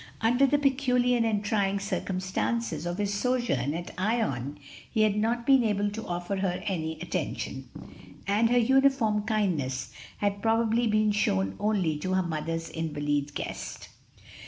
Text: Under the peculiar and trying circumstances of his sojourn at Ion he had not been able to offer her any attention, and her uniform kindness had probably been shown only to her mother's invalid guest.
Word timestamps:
Under 0.21 0.47
the 0.47 0.57
peculiar 0.57 1.19
and 1.23 1.45
trying 1.45 1.79
circumstances 1.79 2.87
of 2.87 2.97
his 2.97 3.13
sojourn 3.13 3.75
at 3.75 3.91
Ion 3.99 4.57
he 4.89 5.03
had 5.03 5.15
not 5.15 5.45
been 5.45 5.63
able 5.63 5.91
to 5.91 6.07
offer 6.07 6.37
her 6.37 6.63
any 6.65 6.97
attention, 7.01 7.69
and 8.25 8.49
her 8.49 8.57
uniform 8.57 9.21
kindness 9.27 9.93
had 10.17 10.41
probably 10.41 10.87
been 10.87 11.11
shown 11.11 11.55
only 11.59 11.97
to 11.99 12.15
her 12.15 12.23
mother's 12.23 12.69
invalid 12.71 13.35
guest. 13.35 13.89